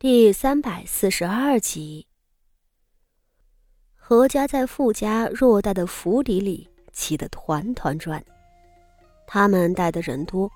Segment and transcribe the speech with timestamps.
[0.00, 2.06] 第三百四十二集，
[3.96, 8.24] 何家在傅家偌大的府邸里气得团团转。
[9.26, 10.48] 他们带的人多，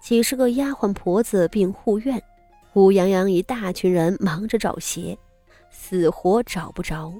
[0.00, 2.18] 几十个丫鬟婆子并护院，
[2.72, 5.18] 乌泱泱一大群人忙着找鞋，
[5.70, 7.12] 死活找不着。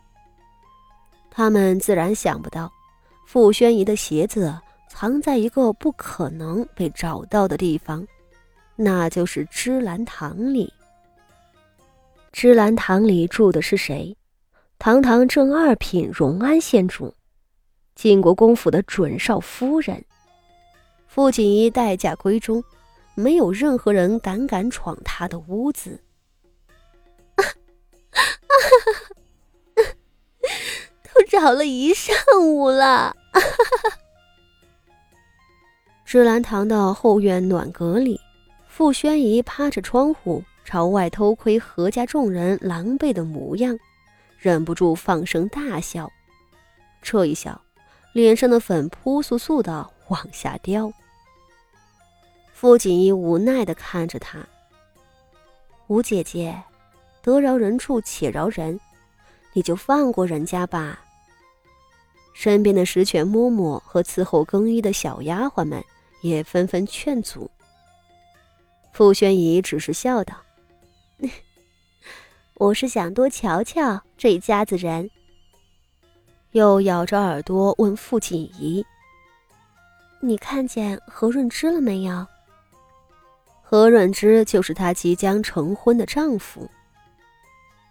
[1.31, 2.73] 他们自然想不到，
[3.27, 4.59] 傅宣仪的鞋子
[4.89, 8.09] 藏在一个不可能被找到的地方，
[8.75, 10.73] 那就是芝兰堂里。
[12.41, 14.17] 芝兰堂里住的是谁？
[14.79, 17.13] 堂堂正二品荣安县主，
[17.97, 20.05] 晋国公府的准少夫人。
[21.09, 22.63] 傅锦衣待嫁闺中，
[23.17, 26.01] 没有任何人胆敢闯她的屋子。
[31.03, 33.17] 都找了一上午了。
[36.07, 38.21] 芝兰堂的后院暖阁里，
[38.69, 40.45] 傅宣仪趴着窗户。
[40.69, 43.79] 朝外偷窥何家众人狼狈的模样，
[44.37, 46.13] 忍不住放声大笑。
[47.01, 47.59] 这一笑，
[48.13, 50.93] 脸上的粉扑簌簌的往下掉。
[52.53, 54.47] 傅锦衣无奈的看着他
[55.89, 56.63] ：“吴姐姐，
[57.23, 58.79] 得饶人处且饶人，
[59.55, 61.03] 你就放过人家吧。”
[62.37, 65.83] 身边的十全嬷嬷和伺候更衣的小丫鬟们
[66.21, 67.51] 也纷纷劝阻。
[68.93, 70.35] 傅宣仪只是笑道。
[72.59, 75.09] 我是想多瞧瞧这一家子人。
[76.51, 78.85] 又咬着耳朵问傅锦仪
[80.21, 82.27] ：“你看见何润之了没有？”
[83.63, 86.69] 何润之就是她即将成婚的丈夫。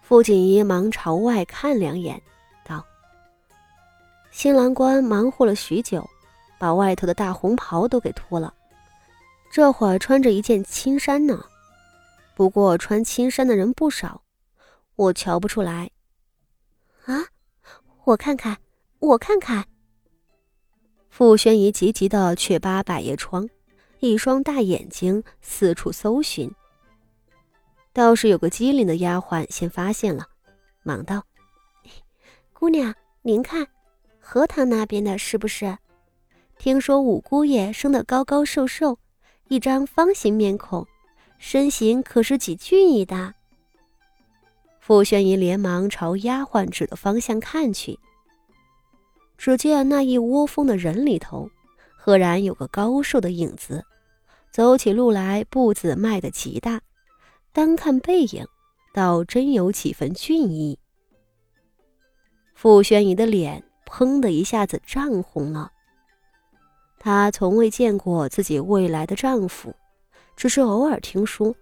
[0.02, 2.20] 傅锦仪忙朝外看两眼，
[2.62, 2.84] 道
[4.30, 6.06] ：“新郎官忙活了许久，
[6.58, 8.52] 把外头的大红袍都给脱了，
[9.50, 11.42] 这会儿穿着一件青衫呢。”
[12.36, 14.20] 不过穿青衫的人不少，
[14.98, 15.88] 我瞧不出来。
[17.04, 17.24] 啊，
[18.02, 18.58] 我看看，
[18.98, 19.64] 我看看。
[21.08, 23.48] 傅宣仪急急的去扒百叶窗，
[24.00, 26.52] 一双大眼睛四处搜寻。
[27.92, 30.26] 倒是有个机灵的丫鬟先发现了，
[30.82, 31.24] 忙道
[32.52, 33.68] ：“姑娘，您看，
[34.18, 35.78] 荷塘那边的是不是？
[36.58, 38.98] 听说五姑爷生得高高瘦瘦，
[39.46, 40.84] 一张方形面孔。”
[41.38, 43.36] 身形可是极俊逸的。
[44.88, 47.98] 傅宣仪连忙朝丫鬟指的方向看去，
[49.36, 51.50] 只见那一窝蜂的人里头，
[51.94, 53.84] 赫然有个高瘦的影子，
[54.50, 56.80] 走起路来步子迈得极大，
[57.52, 58.46] 单看背影，
[58.94, 60.78] 倒真有几分俊逸。
[62.54, 65.70] 傅宣仪的脸砰的一下子涨红了，
[66.98, 69.74] 她从未见过自己未来的丈夫。
[70.34, 71.54] 只是偶尔听说，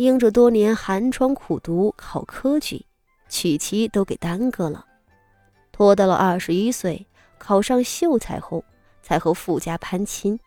[0.00, 2.86] 因着多年寒窗苦读考科举，
[3.28, 4.86] 娶妻都给耽搁了，
[5.72, 7.06] 拖到了二十一岁
[7.36, 8.64] 考上秀才后，
[9.02, 10.40] 才和傅家攀亲。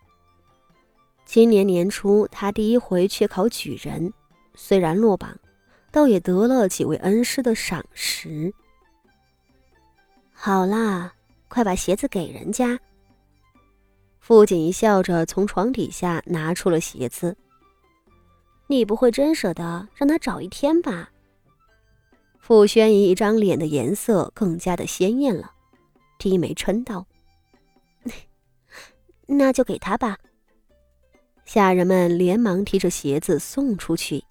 [1.24, 4.12] 今年年初，他第一回去考举人，
[4.56, 5.38] 虽然落榜，
[5.92, 8.52] 倒也得了几位恩师的赏识。
[10.32, 11.14] 好啦，
[11.48, 12.80] 快把鞋子给人家。
[14.20, 17.38] 傅锦一笑着从床底下拿出了鞋子。
[18.74, 21.12] 你不会真舍得让他找一天吧？
[22.40, 25.52] 傅宣仪一张脸的颜色更加的鲜艳了，
[26.18, 27.06] 低眉嗔道
[29.28, 30.18] ：“那就给他吧。”
[31.46, 34.24] 下人们连忙提着鞋子送出去。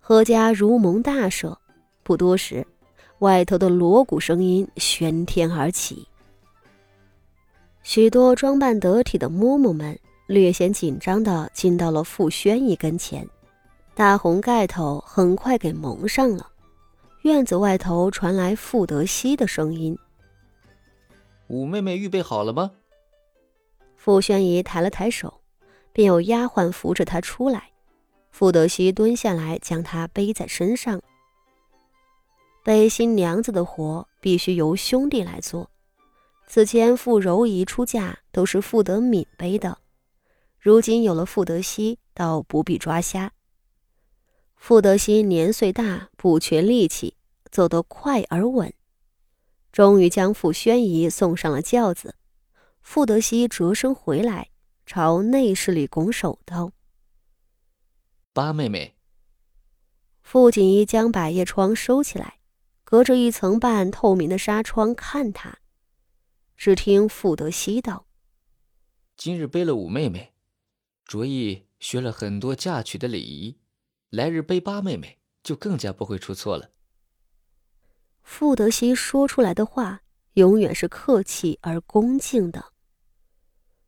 [0.00, 1.54] 何家如蒙大赦，
[2.02, 2.66] 不多时，
[3.18, 6.08] 外头的锣鼓声音喧天而起，
[7.82, 9.98] 许多装扮得体的嬷嬷们。
[10.26, 13.28] 略显紧张的进到了傅宣仪跟前，
[13.94, 16.50] 大红盖头很快给蒙上了。
[17.22, 19.96] 院子外头传来傅德熙的声音
[21.48, 22.72] ：“五妹妹预备好了吗？”
[23.96, 25.40] 傅宣仪抬了抬手，
[25.92, 27.70] 便有丫鬟扶着她出来。
[28.30, 31.00] 傅德熙蹲下来，将她背在身上。
[32.64, 35.70] 背新娘子的活必须由兄弟来做，
[36.46, 39.78] 此前傅柔仪出嫁都是傅德敏背的。
[40.66, 43.32] 如今有了傅德熙，倒不必抓瞎。
[44.56, 47.16] 傅德熙年岁大，不缺力气，
[47.52, 48.74] 走得快而稳，
[49.70, 52.16] 终于将傅宣仪送上了轿子。
[52.80, 54.48] 傅德熙折身回来，
[54.84, 56.72] 朝内室里拱手道
[58.34, 58.96] ：“八妹妹。”
[60.20, 62.40] 傅锦衣将百叶窗收起来，
[62.82, 65.58] 隔着一层半透明的纱窗看他。
[66.56, 68.08] 只听傅德熙道
[69.16, 70.32] ：“今日背了五妹妹。”
[71.06, 73.56] 卓毅学了很多嫁娶的礼仪，
[74.10, 76.72] 来日背八妹妹，就更加不会出错了。
[78.24, 82.72] 傅德熙说出来的话，永远是客气而恭敬的。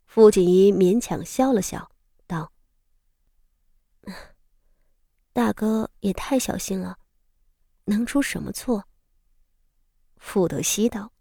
[0.06, 1.90] 傅锦衣勉强笑了笑，
[2.28, 2.52] 道
[5.34, 6.98] ：“大哥也太小心了，
[7.86, 8.84] 能出什么错？”
[10.18, 11.12] 傅德熙道：“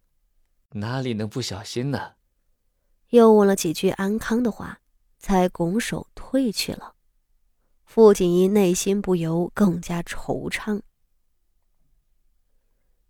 [0.74, 2.14] 哪里能不小心呢？”
[3.10, 4.80] 又问了几句安康的话，
[5.28, 6.94] 才拱手退去了。
[7.84, 10.80] 傅锦衣内心不由更加惆怅。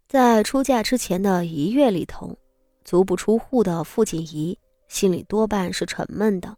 [0.07, 2.35] 在出嫁之前的一月里头，
[2.83, 6.57] 足不出户的傅锦仪心里多半是沉闷的。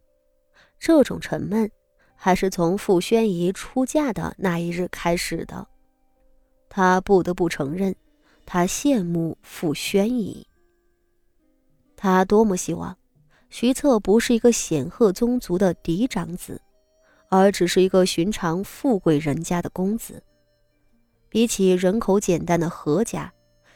[0.78, 1.70] 这种沉闷，
[2.14, 5.68] 还是从傅宣仪出嫁的那一日开始的。
[6.70, 7.94] 他不得不承认，
[8.46, 10.46] 他羡慕傅宣仪。
[11.96, 12.96] 他多么希望，
[13.50, 16.60] 徐策不是一个显赫宗族的嫡长子。
[17.32, 20.20] 而只是一个寻常富贵人家的公子，
[21.28, 23.32] 比起人口简单的何家，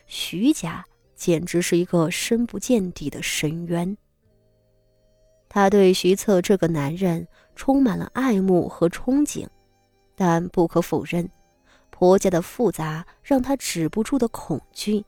[0.07, 0.85] 徐家
[1.15, 3.97] 简直是一个深不见底的深渊。
[5.49, 9.47] 他对徐策这个男人充满了爱慕和憧憬，
[10.17, 11.31] 但不可否认，
[11.91, 15.05] 婆家的复杂让他止不住的恐惧。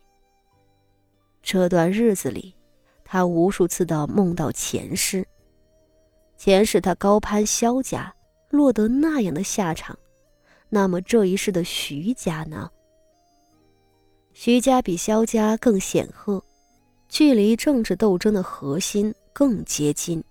[1.43, 2.55] 这段日子里，
[3.07, 5.27] 他无数次的梦到前世，
[6.37, 8.13] 前世他高攀萧家。
[8.49, 9.99] 落得那样的下场，
[10.69, 12.71] 那么这一世的徐家呢？
[14.33, 16.43] 徐家比萧家更显赫，
[17.09, 20.23] 距离政治斗争的核心更接近，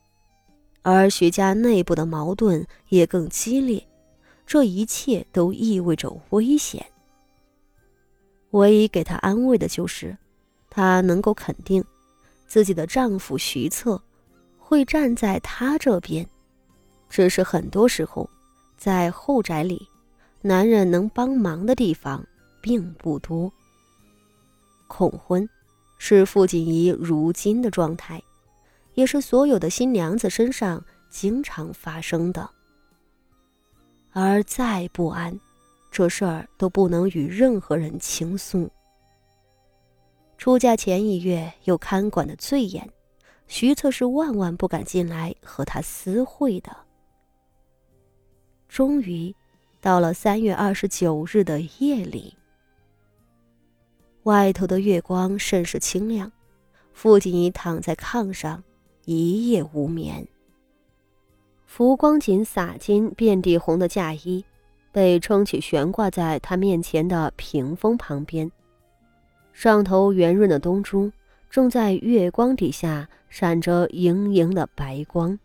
[0.81, 3.85] 而徐家内部的矛盾也更激烈，
[4.45, 6.83] 这一切都意味着危险。
[8.51, 10.17] 唯一给他安慰的就是，
[10.69, 11.83] 他能够肯定，
[12.47, 14.01] 自己的丈夫徐策
[14.57, 16.27] 会站在她这边。
[17.09, 18.29] 只是很多时候，
[18.77, 19.87] 在后宅里，
[20.41, 22.25] 男人能帮忙的地方
[22.61, 23.51] 并不多。
[24.87, 25.47] 恐婚，
[25.97, 28.21] 是傅锦仪如今的状态，
[28.93, 32.49] 也是所有的新娘子身上经常发生的。
[34.11, 35.39] 而再不安，
[35.91, 38.69] 这事儿都不能与任何人倾诉。
[40.37, 42.89] 出嫁前一月，又看管的最严，
[43.47, 46.75] 徐策是万万不敢进来和他私会的。
[48.67, 49.33] 终于，
[49.79, 52.35] 到了三月二十九日的夜里，
[54.23, 56.31] 外头的月光甚是清亮。
[56.93, 58.63] 傅锦衣躺在炕上，
[59.05, 60.27] 一夜无眠。
[61.65, 64.45] 浮光锦洒金、遍地红的嫁衣，
[64.91, 68.49] 被撑起悬挂在他面前的屏风旁边，
[69.55, 71.09] 上头圆润的东珠
[71.49, 75.39] 正在月光底下闪着莹莹的白光。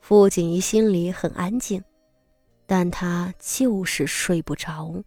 [0.00, 1.84] 傅锦衣心里很安静。
[2.70, 5.02] 但他就是睡不着。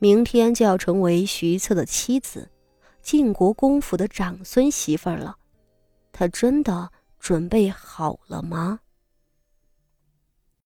[0.00, 2.50] 明天就要成为徐策的妻子，
[3.00, 5.36] 晋国公府的长孙媳妇儿了，
[6.10, 6.90] 他真的
[7.20, 8.80] 准备好了吗？